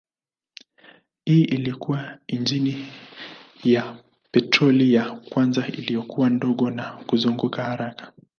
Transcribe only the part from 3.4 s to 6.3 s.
ya petroli ya kwanza iliyokuwa